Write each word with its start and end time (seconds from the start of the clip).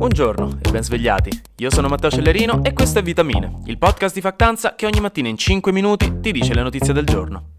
Buongiorno 0.00 0.60
e 0.62 0.70
ben 0.70 0.82
svegliati. 0.82 1.42
Io 1.56 1.70
sono 1.70 1.88
Matteo 1.88 2.10
Cellerino 2.10 2.64
e 2.64 2.72
questo 2.72 3.00
è 3.00 3.02
Vitamine, 3.02 3.60
il 3.66 3.76
podcast 3.76 4.14
di 4.14 4.22
Factanza 4.22 4.74
che 4.74 4.86
ogni 4.86 4.98
mattina 4.98 5.28
in 5.28 5.36
5 5.36 5.72
minuti 5.72 6.20
ti 6.20 6.32
dice 6.32 6.54
le 6.54 6.62
notizie 6.62 6.94
del 6.94 7.04
giorno. 7.04 7.56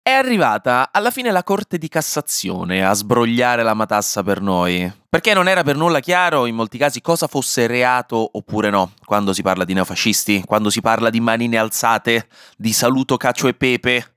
È 0.00 0.10
arrivata 0.10 0.88
alla 0.92 1.10
fine 1.10 1.30
la 1.30 1.42
Corte 1.42 1.76
di 1.76 1.88
Cassazione 1.88 2.86
a 2.86 2.94
sbrogliare 2.94 3.62
la 3.62 3.74
matassa 3.74 4.22
per 4.22 4.40
noi, 4.40 4.90
perché 5.10 5.34
non 5.34 5.46
era 5.46 5.62
per 5.62 5.76
nulla 5.76 6.00
chiaro 6.00 6.46
in 6.46 6.54
molti 6.54 6.78
casi 6.78 7.02
cosa 7.02 7.26
fosse 7.26 7.66
reato 7.66 8.30
oppure 8.32 8.70
no, 8.70 8.92
quando 9.04 9.34
si 9.34 9.42
parla 9.42 9.64
di 9.64 9.74
neofascisti, 9.74 10.44
quando 10.46 10.70
si 10.70 10.80
parla 10.80 11.10
di 11.10 11.20
manine 11.20 11.58
alzate, 11.58 12.28
di 12.56 12.72
saluto 12.72 13.18
cacio 13.18 13.46
e 13.46 13.52
pepe, 13.52 14.13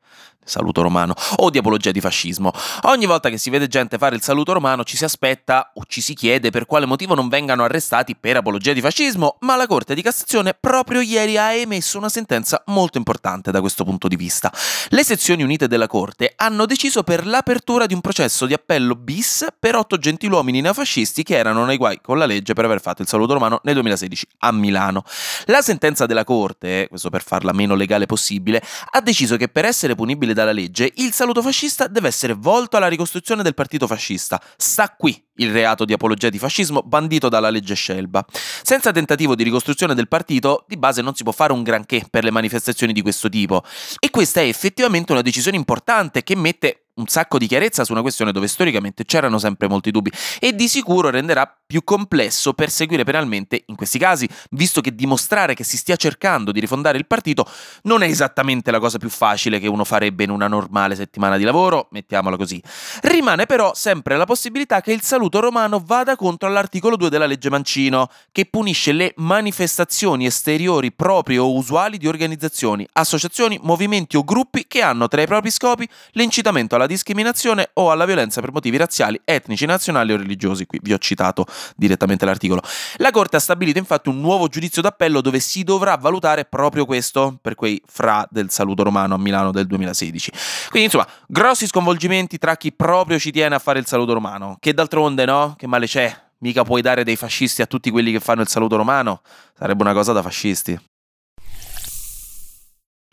saluto 0.47 0.81
romano, 0.81 1.13
o 1.37 1.49
di 1.49 1.57
apologia 1.57 1.91
di 1.91 2.01
fascismo. 2.01 2.51
Ogni 2.83 3.05
volta 3.05 3.29
che 3.29 3.37
si 3.37 3.49
vede 3.49 3.67
gente 3.67 3.97
fare 3.97 4.15
il 4.15 4.21
saluto 4.21 4.53
romano 4.53 4.83
ci 4.83 4.97
si 4.97 5.03
aspetta 5.03 5.71
o 5.73 5.83
ci 5.87 6.01
si 6.01 6.13
chiede 6.13 6.49
per 6.49 6.65
quale 6.65 6.85
motivo 6.85 7.15
non 7.15 7.29
vengano 7.29 7.63
arrestati 7.63 8.15
per 8.15 8.37
apologia 8.37 8.73
di 8.73 8.81
fascismo, 8.81 9.37
ma 9.41 9.55
la 9.55 9.67
Corte 9.67 9.95
di 9.95 10.01
Cassazione 10.01 10.55
proprio 10.59 11.01
ieri 11.01 11.37
ha 11.37 11.53
emesso 11.53 11.97
una 11.97 12.09
sentenza 12.09 12.63
molto 12.67 12.97
importante 12.97 13.51
da 13.51 13.59
questo 13.59 13.83
punto 13.83 14.07
di 14.07 14.15
vista. 14.15 14.51
Le 14.89 15.03
sezioni 15.03 15.43
unite 15.43 15.67
della 15.67 15.87
Corte 15.87 16.33
hanno 16.35 16.65
deciso 16.65 17.03
per 17.03 17.25
l'apertura 17.25 17.85
di 17.85 17.93
un 17.93 18.01
processo 18.01 18.45
di 18.45 18.53
appello 18.53 18.95
bis 18.95 19.45
per 19.59 19.75
otto 19.75 19.97
gentiluomini 19.97 20.61
neofascisti 20.61 21.23
che 21.23 21.35
erano 21.35 21.65
nei 21.65 21.77
guai 21.77 21.99
con 22.01 22.17
la 22.17 22.25
legge 22.25 22.53
per 22.53 22.65
aver 22.65 22.81
fatto 22.81 23.01
il 23.01 23.07
saluto 23.07 23.33
romano 23.33 23.59
nel 23.63 23.73
2016 23.73 24.27
a 24.39 24.51
Milano. 24.51 25.03
La 25.45 25.61
sentenza 25.61 26.05
della 26.05 26.23
Corte, 26.23 26.87
questo 26.89 27.09
per 27.09 27.23
farla 27.23 27.53
meno 27.53 27.75
legale 27.75 28.05
possibile, 28.05 28.61
ha 28.91 29.01
deciso 29.01 29.37
che 29.37 29.47
per 29.47 29.65
essere 29.65 29.95
punibile 29.95 30.33
dalla 30.37 30.51
legge, 30.51 30.91
il 30.97 31.11
saluto 31.13 31.41
fascista 31.41 31.87
deve 31.87 32.07
essere 32.07 32.33
volto 32.33 32.77
alla 32.77 32.87
ricostruzione 32.87 33.41
del 33.41 33.55
partito 33.55 33.87
fascista. 33.87 34.39
Sta 34.55 34.93
qui 34.95 35.19
il 35.37 35.51
reato 35.51 35.83
di 35.83 35.93
apologia 35.93 36.29
di 36.29 36.37
fascismo 36.37 36.81
bandito 36.83 37.27
dalla 37.27 37.49
legge 37.49 37.73
Scelba. 37.73 38.23
Senza 38.61 38.91
tentativo 38.91 39.35
di 39.35 39.43
ricostruzione 39.43 39.95
del 39.95 40.07
partito, 40.07 40.65
di 40.67 40.77
base 40.77 41.01
non 41.01 41.15
si 41.15 41.23
può 41.23 41.31
fare 41.31 41.53
un 41.53 41.63
granché 41.63 42.05
per 42.09 42.23
le 42.23 42.31
manifestazioni 42.31 42.93
di 42.93 43.01
questo 43.01 43.29
tipo. 43.29 43.63
E 43.99 44.09
questa 44.11 44.41
è 44.41 44.47
effettivamente 44.47 45.11
una 45.11 45.21
decisione 45.21 45.57
importante 45.57 46.23
che 46.23 46.35
mette 46.35 46.86
un 46.97 47.07
sacco 47.07 47.37
di 47.37 47.47
chiarezza 47.47 47.83
su 47.83 47.91
una 47.91 48.01
questione 48.01 48.31
dove 48.31 48.47
storicamente 48.47 49.05
c'erano 49.05 49.39
sempre 49.39 49.67
molti 49.67 49.91
dubbi 49.91 50.11
e 50.39 50.53
di 50.55 50.67
sicuro 50.67 51.09
renderà 51.09 51.51
più 51.65 51.83
complesso 51.83 52.53
perseguire 52.53 53.03
penalmente 53.03 53.63
in 53.65 53.75
questi 53.75 53.99
casi, 53.99 54.27
visto 54.51 54.81
che 54.81 54.95
dimostrare 54.95 55.53
che 55.53 55.63
si 55.63 55.77
stia 55.77 55.95
cercando 55.95 56.51
di 56.51 56.59
rifondare 56.59 56.97
il 56.97 57.05
partito 57.05 57.49
non 57.83 58.03
è 58.03 58.07
esattamente 58.07 58.71
la 58.71 58.79
cosa 58.79 58.97
più 58.97 59.09
facile 59.09 59.59
che 59.59 59.67
uno 59.67 59.83
farebbe 59.83 60.23
in 60.23 60.29
una 60.29 60.47
normale 60.47 60.95
settimana 60.95 61.37
di 61.37 61.43
lavoro, 61.43 61.87
mettiamola 61.91 62.37
così. 62.37 62.61
Rimane 63.01 63.45
però 63.45 63.73
sempre 63.73 64.17
la 64.17 64.25
possibilità 64.25 64.81
che 64.81 64.91
il 64.91 65.01
saluto 65.01 65.39
romano 65.39 65.81
vada 65.85 66.15
contro 66.15 66.47
all'articolo 66.47 66.95
2 66.95 67.09
della 67.09 67.25
legge 67.25 67.49
Mancino, 67.49 68.09
che 68.31 68.45
punisce 68.45 68.91
le 68.91 69.13
manifestazioni 69.17 70.25
esteriori 70.25 70.91
proprie 70.91 71.37
o 71.37 71.53
usuali 71.53 71.97
di 71.97 72.07
organizzazioni, 72.07 72.87
associazioni, 72.93 73.59
movimenti 73.61 74.17
o 74.17 74.23
gruppi 74.23 74.65
che 74.67 74.81
hanno 74.81 75.07
tra 75.07 75.21
i 75.21 75.27
propri 75.27 75.51
scopi 75.51 75.87
l'incitamento 76.11 76.75
alla 76.75 76.86
discriminazione 76.87 77.69
o 77.73 77.91
alla 77.91 78.05
violenza 78.05 78.41
per 78.41 78.51
motivi 78.51 78.77
razziali, 78.77 79.19
etnici, 79.23 79.65
nazionali 79.65 80.13
o 80.13 80.17
religiosi. 80.17 80.65
Qui 80.65 80.79
vi 80.81 80.93
ho 80.93 80.97
citato 80.97 81.45
direttamente 81.75 82.25
l'articolo. 82.25 82.61
La 82.97 83.11
Corte 83.11 83.35
ha 83.35 83.39
stabilito 83.39 83.77
infatti 83.77 84.09
un 84.09 84.19
nuovo 84.19 84.47
giudizio 84.47 84.81
d'appello 84.81 85.21
dove 85.21 85.39
si 85.39 85.63
dovrà 85.63 85.95
valutare 85.97 86.45
proprio 86.45 86.85
questo 86.85 87.37
per 87.41 87.55
quei 87.55 87.81
fra 87.85 88.27
del 88.31 88.49
saluto 88.49 88.83
romano 88.83 89.13
a 89.15 89.17
Milano 89.17 89.51
del 89.51 89.67
2016. 89.67 90.31
Quindi 90.69 90.85
insomma, 90.85 91.07
grossi 91.27 91.67
sconvolgimenti 91.67 92.37
tra 92.37 92.57
chi 92.57 92.71
proprio 92.71 93.19
ci 93.19 93.31
tiene 93.31 93.55
a 93.55 93.59
fare 93.59 93.79
il 93.79 93.85
saluto 93.85 94.13
romano, 94.13 94.57
che 94.59 94.73
d'altronde 94.73 95.25
no? 95.25 95.55
Che 95.57 95.67
male 95.67 95.85
c'è? 95.85 96.25
Mica 96.39 96.63
puoi 96.63 96.81
dare 96.81 97.03
dei 97.03 97.15
fascisti 97.15 97.61
a 97.61 97.65
tutti 97.65 97.89
quelli 97.89 98.11
che 98.11 98.19
fanno 98.19 98.41
il 98.41 98.47
saluto 98.47 98.75
romano? 98.75 99.21
Sarebbe 99.57 99.81
una 99.81 99.93
cosa 99.93 100.13
da 100.13 100.21
fascisti. 100.21 100.79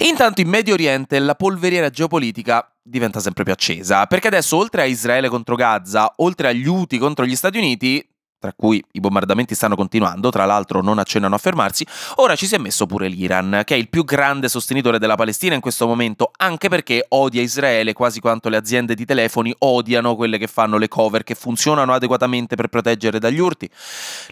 Intanto 0.03 0.41
in 0.41 0.49
Medio 0.49 0.75
Oriente 0.75 1.19
la 1.19 1.35
polveriera 1.35 1.89
geopolitica 1.89 2.74
diventa 2.87 3.19
sempre 3.19 3.45
più 3.45 3.53
accesa, 3.53 4.07
perché 4.07 4.29
adesso 4.29 4.57
oltre 4.57 4.83
a 4.83 4.85
Israele 4.85 5.29
contro 5.29 5.57
Gaza, 5.57 6.13
oltre 6.17 6.49
agli 6.49 6.67
Houthi 6.69 6.99
contro 6.99 7.25
gli 7.25 7.35
Stati 7.35 7.57
Uniti, 7.57 8.07
tra 8.45 8.53
cui 8.55 8.85
i 8.93 9.01
bombardamenti 9.01 9.55
stanno 9.55 9.75
continuando, 9.75 10.29
tra 10.29 10.45
l'altro 10.45 10.83
non 10.83 10.99
accennano 10.99 11.35
a 11.35 11.39
fermarsi, 11.39 11.87
ora 12.17 12.37
ci 12.37 12.47
si 12.47 12.55
è 12.55 12.59
messo 12.59 12.85
pure 12.85 13.09
l'Iran, 13.09 13.63
che 13.65 13.75
è 13.75 13.79
il 13.79 13.89
più 13.89 14.05
grande 14.05 14.51
sostenitore 14.51 14.99
della 14.99 15.15
Palestina 15.15 15.55
in 15.55 15.63
questo 15.63 15.87
momento, 15.87 16.31
anche 16.37 16.69
perché 16.69 17.07
odia 17.09 17.41
Israele 17.41 17.95
quasi 17.95 18.21
quanto 18.21 18.51
le 18.51 18.59
aziende 18.59 18.95
di 18.95 19.07
telefoni 19.07 19.55
odiano 19.61 20.15
quelle 20.15 20.37
che 20.37 20.47
fanno 20.47 20.77
le 20.77 20.89
cover 20.89 21.25
che 21.25 21.35
funzionano 21.35 21.95
adeguatamente 21.95 22.55
per 22.55 22.69
proteggere 22.69 23.19
dagli 23.19 23.39
urti. 23.39 23.67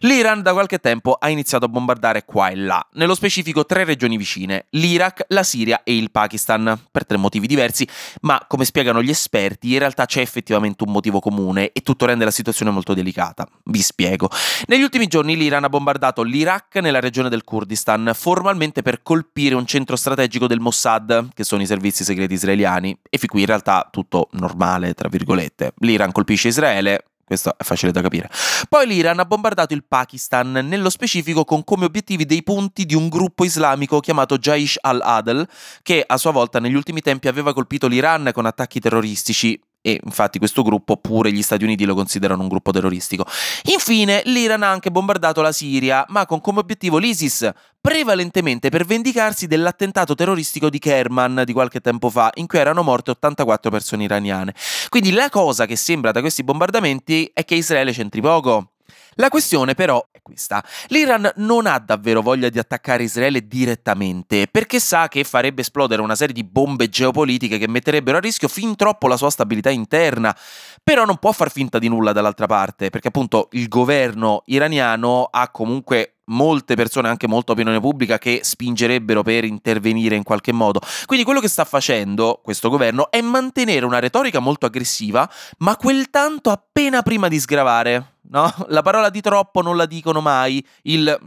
L'Iran 0.01 0.43
da 0.43 0.53
qualche 0.53 0.79
tempo 0.79 1.17
ha 1.19 1.31
iniziato 1.31 1.65
a 1.65 1.69
bombardare 1.69 2.27
qua 2.27 2.51
e 2.51 2.57
là, 2.57 2.87
nello 2.93 3.15
specifico 3.15 3.65
tre 3.65 3.85
regioni 3.85 4.19
vicine, 4.19 4.67
l'Iraq, 4.73 5.25
la 5.29 5.43
Siria 5.43 5.81
e 5.85 5.97
il 5.97 6.11
Pakistan, 6.11 6.79
per 6.91 7.07
tre 7.07 7.17
motivi 7.17 7.47
diversi, 7.47 7.89
ma 8.21 8.45
come 8.47 8.67
spiegano 8.67 9.03
gli 9.03 9.09
esperti 9.09 9.73
in 9.73 9.79
realtà 9.79 10.05
c'è 10.05 10.21
effettivamente 10.21 10.85
un 10.85 10.93
motivo 10.93 11.19
comune 11.19 11.73
e 11.73 11.81
tutto 11.81 12.05
rende 12.05 12.27
la 12.27 12.31
situazione 12.31 12.71
molto 12.71 12.93
delicata. 12.93 13.49
Vi 13.65 13.81
spiego 13.81 14.01
spiego. 14.03 14.29
Negli 14.67 14.83
ultimi 14.83 15.07
giorni 15.07 15.37
l'Iran 15.37 15.65
ha 15.65 15.69
bombardato 15.69 16.23
l'Iraq 16.23 16.77
nella 16.77 16.99
regione 16.99 17.29
del 17.29 17.45
Kurdistan, 17.45 18.11
formalmente 18.15 18.83
per 18.83 19.03
colpire 19.03 19.55
un 19.55 19.67
centro 19.67 19.95
strategico 19.97 20.47
del 20.47 20.61
Mossad, 20.61 21.29
che 21.33 21.45
sono 21.45 21.63
i 21.63 21.67
servizi 21.67 22.03
segreti 22.03 22.35
israeliani, 22.35 22.99
e 23.09 23.19
fin 23.19 23.29
qui 23.29 23.41
in 23.41 23.47
realtà 23.47 23.89
tutto 23.91 24.29
normale, 24.33 24.95
tra 24.95 25.09
virgolette. 25.09 25.75
L'Iran 25.79 26.11
colpisce 26.11 26.49
Israele, 26.49 27.05
questo 27.25 27.55
è 27.57 27.63
facile 27.63 27.93
da 27.93 28.03
capire. 28.03 28.29
Poi 28.69 28.87
l'Iran 28.87 29.21
ha 29.21 29.25
bombardato 29.25 29.73
il 29.73 29.85
Pakistan, 29.87 30.51
nello 30.51 30.91
specifico 30.91 31.45
con 31.45 31.63
come 31.63 31.85
obiettivi 31.85 32.27
dei 32.27 32.43
punti 32.43 32.85
di 32.85 32.95
un 32.95 33.09
gruppo 33.09 33.45
islamico 33.45 34.01
chiamato 34.01 34.37
Jaish 34.37 34.79
al-Adl, 34.81 35.47
che 35.83 36.03
a 36.05 36.17
sua 36.17 36.33
volta 36.33 36.59
negli 36.59 36.75
ultimi 36.75 37.01
tempi 37.01 37.29
aveva 37.29 37.53
colpito 37.53 37.87
l'Iran 37.87 38.31
con 38.33 38.47
attacchi 38.47 38.81
terroristici 38.81 39.61
e 39.83 40.01
infatti 40.03 40.39
questo 40.39 40.63
gruppo 40.63 40.97
pure 40.97 41.33
gli 41.33 41.43
Stati 41.43 41.65
Uniti 41.65 41.85
lo 41.85 41.95
considerano 41.95 42.43
un 42.43 42.49
gruppo 42.49 42.71
terroristico. 42.71 43.27
Infine, 43.65 44.23
l'Iran 44.27 44.63
ha 44.63 44.71
anche 44.71 44.91
bombardato 44.91 45.43
la 45.43 45.53
Siria, 45.53 46.05
ma 46.09 46.25
con 46.25 46.41
come 46.41 46.61
obiettivo 46.61 46.99
l'ISIS, 46.99 47.51
prevalentemente 47.81 48.71
per 48.71 48.85
vendicarsi 48.87 49.47
dell'attentato 49.47 50.15
terroristico 50.15 50.71
di 50.71 50.79
Kerman 50.79 51.43
di 51.45 51.53
qualche 51.53 51.81
tempo 51.81 52.09
fa, 52.09 52.31
in 52.35 52.47
cui 52.47 52.59
erano 52.59 52.83
morte 52.83 53.11
84 53.11 53.71
persone 53.71 54.05
iraniane. 54.05 54.55
Quindi 54.89 55.11
la 55.11 55.29
cosa 55.29 55.67
che 55.67 55.77
sembra 55.77 56.13
da 56.13 56.21
questi 56.21 56.45
bombardamenti 56.45 57.31
è 57.35 57.45
che 57.45 57.57
Israele 57.57 57.93
c'entri 57.93 58.21
poco. 58.21 58.72
La 59.17 59.29
questione 59.29 59.75
però 59.75 60.07
è 60.11 60.21
questa. 60.23 60.65
L'Iran 60.89 61.31
non 61.37 61.67
ha 61.67 61.79
davvero 61.79 62.23
voglia 62.23 62.49
di 62.49 62.59
attaccare 62.59 63.03
Israele 63.03 63.47
direttamente, 63.47 64.47
perché 64.51 64.81
sa 64.81 65.09
che 65.09 65.25
farebbe 65.25 65.61
esplodere 65.61 66.01
una 66.01 66.15
serie 66.15 66.35
di 66.35 66.45
bombe 66.45 66.89
geopolitiche 66.89 67.59
che 67.59 67.69
metterebbero 67.69 68.17
a 68.17 68.21
rischio 68.21 68.49
fin 68.49 68.75
troppo 68.77 69.09
la 69.09 69.17
sua 69.17 69.31
stabilità 69.31 69.71
interna. 69.71 70.35
Però 70.83 71.05
non 71.05 71.19
può 71.19 71.33
far 71.33 71.51
finta 71.51 71.79
di 71.79 71.89
nulla 71.89 72.13
dall'altra 72.13 72.47
parte, 72.47 72.91
perché 72.91 73.09
appunto 73.09 73.49
il 73.53 73.69
governo 73.69 74.43
iraniano 74.47 75.29
ha 75.31 75.51
comunque 75.51 76.17
molte 76.27 76.75
persone, 76.75 77.09
anche 77.09 77.29
molta 77.29 77.53
opinione 77.53 77.81
pubblica, 77.81 78.19
che 78.19 78.41
spingerebbero 78.43 79.23
per 79.23 79.45
intervenire 79.45 80.17
in 80.17 80.23
qualche 80.23 80.53
modo. 80.53 80.81
Quindi 81.05 81.25
quello 81.25 81.41
che 81.41 81.49
sta 81.49 81.65
facendo 81.65 82.41
questo 82.43 82.69
governo 82.71 83.11
è 83.11 83.21
mantenere 83.21 83.85
una 83.85 83.99
retorica 83.99 84.39
molto 84.39 84.67
aggressiva, 84.67 85.29
ma 85.59 85.77
quel 85.77 86.11
tanto 86.11 86.51
appena 86.51 87.03
prima 87.03 87.29
di 87.29 87.39
sgravare 87.39 88.12
no? 88.33 88.53
La 88.69 88.83
parola 88.83 89.11
di 89.11 89.21
troppo 89.21 89.63
non 89.63 89.77
la 89.77 89.87
dicono 89.87 90.21
mai. 90.21 90.65
Il 90.83 91.19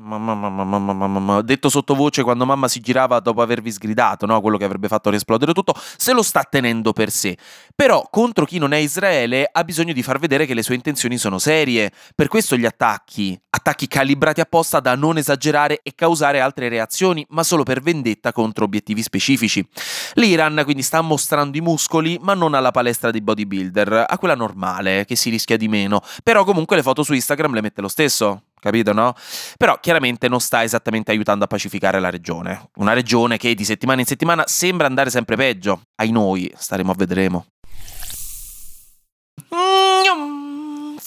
detto 1.44 1.70
sottovoce 1.70 2.24
quando 2.24 2.46
mamma 2.46 2.68
si 2.68 2.82
girava 2.82 3.20
dopo 3.20 3.42
avervi 3.42 3.72
sgridato, 3.72 4.26
no? 4.26 4.42
Quello 4.42 4.58
che 4.58 4.66
avrebbe 4.66 4.88
fatto 4.88 5.10
riesplodere 5.10 5.54
tutto, 5.54 5.74
se 5.98 6.14
lo 6.14 6.24
sta 6.24 6.44
tenendo 6.44 6.92
per 6.92 7.12
sé. 7.12 7.38
Però 7.76 8.08
contro 8.10 8.46
chi 8.46 8.58
non 8.58 8.74
è 8.74 8.78
Israele 8.78 9.48
ha 9.52 9.64
bisogno 9.64 9.94
di 9.94 10.04
far 10.04 10.20
vedere 10.20 10.46
che 10.46 10.54
le 10.54 10.64
sue 10.64 10.76
intenzioni 10.76 11.18
sono 11.18 11.38
serie. 11.38 11.92
Per 12.16 12.28
questo 12.28 12.58
gli 12.58 12.66
attacchi, 12.66 13.40
attacchi 13.50 13.88
calibrati 13.88 14.42
apposta 14.42 14.80
da 14.80 14.96
non 14.96 15.18
esagerare 15.18 15.80
e 15.84 15.94
causare 15.96 16.40
altre 16.40 16.70
reazioni, 16.70 17.26
ma 17.30 17.44
solo 17.44 17.64
per 17.64 17.82
vendetta 17.82 18.34
contro 18.34 18.66
obiettivi 18.66 19.02
specifici. 19.02 19.66
L'Iran 20.14 20.62
quindi 20.64 20.82
sta 20.82 21.02
mostrando 21.02 21.58
i 21.58 21.62
muscoli, 21.62 22.18
ma 22.22 22.34
non 22.34 22.56
alla 22.56 22.72
palestra 22.72 23.12
dei 23.12 23.22
bodybuilder, 23.22 24.06
a 24.08 24.18
quella 24.18 24.36
normale, 24.36 25.06
che 25.06 25.16
si 25.16 25.30
rischia 25.30 25.58
di 25.58 25.68
meno. 25.68 26.02
Però 26.24 26.44
comunque 26.44 26.76
le 26.76 26.82
foto 26.82 26.95
su 27.04 27.14
Instagram 27.14 27.54
le 27.54 27.62
mette 27.62 27.82
lo 27.82 27.88
stesso, 27.88 28.44
capito 28.60 28.94
no? 28.94 29.14
Però 29.58 29.80
chiaramente 29.80 30.28
non 30.28 30.40
sta 30.40 30.64
esattamente 30.64 31.12
aiutando 31.12 31.46
a 31.46 31.48
pacificare 31.48 32.00
la 32.00 32.10
regione. 32.10 32.70
Una 32.76 32.94
regione 32.94 33.38
che 33.38 33.54
di 33.54 33.64
settimana 33.64 34.02
in 34.02 34.08
settimana 34.08 34.44
sembra 34.48 34.88
andare 34.88 35.10
sempre 35.10 35.36
peggio. 35.36 35.82
Ai 35.96 36.12
noi, 36.12 36.52
staremo 36.56 36.92
a 36.92 36.96
vedremo. 36.96 37.46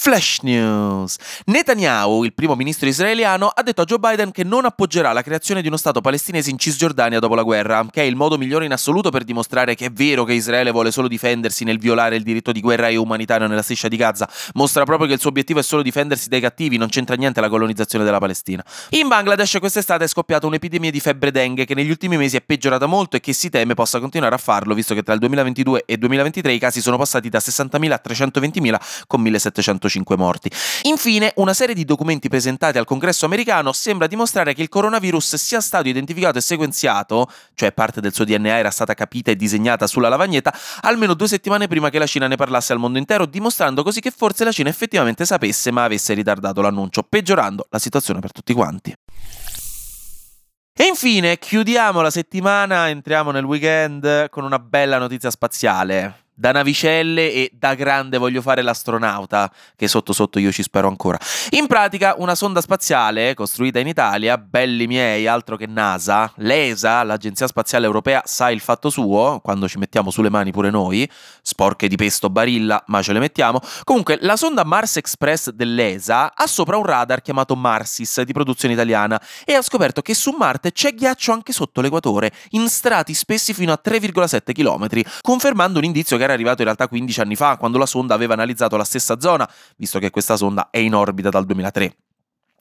Flash 0.09 0.39
News. 0.41 1.17
Netanyahu, 1.45 2.25
il 2.25 2.33
primo 2.33 2.55
ministro 2.55 2.89
israeliano, 2.89 3.49
ha 3.49 3.63
detto 3.63 3.83
a 3.83 3.85
Joe 3.85 3.99
Biden 3.99 4.33
che 4.33 4.43
non 4.43 4.65
appoggerà 4.65 5.13
la 5.13 5.21
creazione 5.21 5.61
di 5.61 5.69
uno 5.69 5.77
Stato 5.77 6.01
palestinese 6.01 6.49
in 6.49 6.57
Cisgiordania 6.57 7.19
dopo 7.19 7.35
la 7.35 7.43
guerra, 7.43 7.87
che 7.91 8.01
è 8.01 8.05
il 8.07 8.17
modo 8.17 8.39
migliore 8.39 8.65
in 8.65 8.73
assoluto 8.73 9.11
per 9.11 9.25
dimostrare 9.25 9.75
che 9.75 9.85
è 9.85 9.91
vero 9.91 10.25
che 10.25 10.33
Israele 10.33 10.71
vuole 10.71 10.93
solo 10.93 11.09
difendersi 11.09 11.65
nel 11.65 11.79
violare 11.79 12.17
il 12.17 12.23
diritto 12.23 12.53
di 12.53 12.63
guerra 12.63 12.89
e 12.89 12.97
umanitario 12.97 13.49
nella 13.49 13.61
striscia 13.61 13.89
di 13.89 13.99
Gaza. 13.99 14.27
Mostra 14.55 14.85
proprio 14.85 15.07
che 15.09 15.13
il 15.13 15.21
suo 15.21 15.29
obiettivo 15.29 15.59
è 15.59 15.63
solo 15.63 15.83
difendersi 15.83 16.31
dai 16.31 16.41
cattivi, 16.41 16.79
non 16.79 16.89
c'entra 16.89 17.15
niente 17.15 17.43
la 17.43 17.51
colonizzazione 17.51 18.03
della 18.03 18.19
Palestina. 18.19 18.65
In 18.93 19.09
Bangladesh 19.09 19.59
quest'estate 19.61 20.05
è 20.05 20.09
scoppiata 20.09 20.47
un'epidemia 20.47 20.91
di 20.91 21.01
febbre 21.01 21.31
dengue 21.31 21.67
che 21.67 21.75
negli 21.75 21.91
ultimi 21.91 22.17
mesi 22.17 22.39
è 22.39 22.41
peggiorata 22.41 22.87
molto 22.87 23.17
e 23.17 23.21
che 23.21 23.35
si 23.35 23.51
teme 23.51 23.75
possa 23.75 24.01
continuare 24.01 24.35
a 24.35 24.39
farlo, 24.39 24.73
visto 24.73 24.95
che 24.95 25.03
tra 25.03 25.13
il 25.13 25.21
2022 25.21 25.83
e 25.85 25.93
il 25.93 25.99
2023 25.99 26.53
i 26.55 26.59
casi 26.59 26.81
sono 26.81 26.97
passati 26.97 27.29
da 27.29 27.41
60.000 27.41 27.93
a 27.93 28.01
320.000 28.03 28.77
con 29.07 29.23
1.700 29.23 29.98
105 29.99 30.17
morti. 30.17 30.51
Infine, 30.83 31.33
una 31.37 31.55
serie 31.55 31.75
di 31.75 31.85
documenti 31.85 32.29
presentati 32.29 32.79
al 32.79 32.85
congresso 32.85 33.27
americano 33.27 33.73
sembra 33.73 34.07
dimostrare 34.07 34.55
che 34.55 34.63
il 34.63 34.69
coronavirus 34.69 35.37
sia 35.37 35.61
stato 35.61 35.89
identificato 35.89 36.39
e 36.39 36.41
sequenziato, 36.41 37.31
cioè 37.55 37.73
parte 37.73 38.01
del 38.01 38.13
suo 38.13 38.25
DNA 38.25 38.57
era 38.57 38.71
stata 38.71 38.95
capita 38.95 39.31
e 39.31 39.37
disegnata 39.37 39.87
sulla 39.87 40.09
lavagnetta, 40.09 40.55
almeno 40.83 41.15
due 41.15 41.29
settimane 41.29 41.67
prima 41.67 41.91
che 41.91 41.99
la 41.99 42.07
Cina 42.07 42.27
ne 42.27 42.37
parlasse 42.37 42.73
al 42.73 42.79
mondo 42.79 42.99
intero, 42.99 43.27
dimostrando 43.27 43.83
così 43.83 44.01
che 44.01 44.11
forse 44.11 44.45
la 44.45 44.53
Cina 44.53 44.69
effettivamente 44.69 45.25
sapesse 45.25 45.71
ma 45.71 45.85
avesse 45.85 46.15
ritardato 46.15 46.61
l'annuncio, 46.61 47.03
peggiorando 47.03 47.67
la 47.71 47.79
situazione 47.79 48.21
per 48.21 48.33
tutti 48.33 48.53
quanti. 48.53 48.95
E 50.81 50.85
infine 50.85 51.39
chiudiamo 51.39 52.01
la 52.01 52.11
settimana, 52.11 52.89
entriamo 52.89 53.33
nel 53.33 53.43
weekend 53.43 54.29
con 54.29 54.45
una 54.45 54.61
bella 54.61 54.99
notizia 54.99 55.29
spaziale 55.29 56.27
da 56.39 56.53
navicelle 56.53 57.33
e 57.33 57.51
da 57.53 57.75
grande 57.75 58.17
voglio 58.17 58.41
fare 58.41 58.63
l'astronauta, 58.63 59.51
che 59.75 59.89
sotto 59.89 60.13
sotto 60.13 60.39
io 60.39 60.53
ci 60.53 60.63
spero 60.63 60.87
ancora. 60.87 61.19
In 61.51 61.67
pratica 61.67 62.15
una 62.19 62.37
sonda 62.37 62.61
spaziale 62.61 63.35
costruita 63.35 63.81
in 63.81 63.89
Italia, 63.89 64.39
belli 64.39 64.87
miei, 64.87 65.27
altro 65.27 65.57
che 65.57 65.67
NASA, 65.67 66.33
l'ESA, 66.37 67.03
l'Agenzia 67.03 67.49
Spaziale 67.49 67.87
Europea, 67.87 68.23
sa 68.25 68.53
il 68.53 68.61
fatto 68.61 68.89
suo, 68.89 69.41
quando 69.43 69.67
ci 69.67 69.79
mettiamo 69.79 70.13
sulle 70.13 70.31
mani 70.31 70.53
pure 70.53 70.71
noi, 70.71 71.11
sporche 71.43 71.89
di 71.89 71.97
pesto 71.97 72.31
barilla, 72.31 72.85
ma 72.87 73.03
ce 73.03 73.13
le 73.13 73.19
mettiamo. 73.19 73.61
Comunque, 73.83 74.19
la 74.21 74.37
sonda 74.37 74.63
Mars 74.63 74.99
Express 74.99 75.51
dell'ESA 75.51 76.35
ha 76.37 76.47
sopra 76.47 76.77
un 76.77 76.85
radar 76.85 77.21
chiamato 77.21 77.57
Marsis 77.57 78.21
di 78.21 78.33
produzione 78.33 78.75
italiana 78.75 79.21
e 79.45 79.55
ha 79.55 79.63
scoperto 79.63 80.03
che 80.03 80.15
su 80.15 80.31
Marte 80.39 80.71
c'è 80.71 80.95
ghiaccio 80.95 81.33
anche 81.33 81.53
sotto 81.53 81.81
l'equatore, 81.81 82.31
in 82.51 82.69
strati 82.69 83.13
spessi 83.13 83.53
fino 83.53 83.73
a 83.73 83.81
3,7 83.85 84.53
km, 84.53 85.03
confermando 85.21 85.79
un 85.79 85.85
indizio 85.85 86.17
che 86.17 86.27
era 86.29 86.35
arrivato 86.35 86.59
in 86.59 86.65
realtà 86.65 86.89
15 86.89 87.21
anni 87.21 87.37
fa, 87.37 87.57
quando 87.57 87.79
la 87.79 87.87
sonda 87.87 88.15
aveva 88.15 88.35
analizzato 88.35 88.77
la 88.77 88.85
stessa 88.85 89.19
zona, 89.21 89.49
visto 89.77 89.99
che 89.99 90.11
questa 90.11 90.37
sonda 90.37 90.69
è 90.71 90.79
in 90.79 90.95
orbita 90.95 91.29
dal 91.29 91.45
2003 91.45 91.97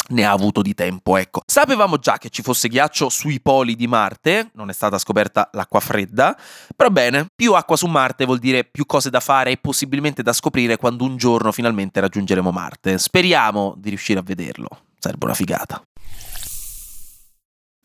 ne 0.09 0.23
ha 0.23 0.31
avuto 0.31 0.61
di 0.61 0.73
tempo, 0.73 1.17
ecco. 1.17 1.41
Sapevamo 1.45 1.97
già 1.97 2.17
che 2.17 2.29
ci 2.29 2.41
fosse 2.41 2.69
ghiaccio 2.69 3.09
sui 3.09 3.41
poli 3.41 3.75
di 3.75 3.87
Marte, 3.87 4.51
non 4.53 4.69
è 4.69 4.73
stata 4.73 4.97
scoperta 4.97 5.49
l'acqua 5.53 5.79
fredda, 5.79 6.37
però 6.75 6.89
bene, 6.89 7.27
più 7.35 7.53
acqua 7.53 7.75
su 7.75 7.87
Marte 7.87 8.25
vuol 8.25 8.39
dire 8.39 8.63
più 8.63 8.85
cose 8.85 9.09
da 9.09 9.19
fare 9.19 9.51
e 9.51 9.57
possibilmente 9.57 10.23
da 10.23 10.33
scoprire 10.33 10.77
quando 10.77 11.03
un 11.03 11.17
giorno 11.17 11.51
finalmente 11.51 11.99
raggiungeremo 11.99 12.51
Marte. 12.51 12.97
Speriamo 12.97 13.73
di 13.77 13.89
riuscire 13.89 14.19
a 14.19 14.23
vederlo, 14.23 14.69
sarebbe 14.97 15.25
una 15.25 15.33
figata. 15.33 15.81